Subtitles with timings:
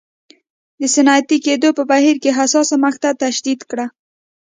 [0.79, 3.85] د صنعتي کېدو په بهیر کې حساسه مقطعه تشدید کړه.